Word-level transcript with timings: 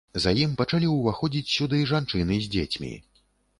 За 0.23 0.31
ім 0.43 0.55
пачалі 0.61 0.87
ўваходзіць 0.93 1.53
сюды 1.57 1.83
жанчыны 1.93 2.41
з 2.47 2.51
дзецьмі. 2.59 2.93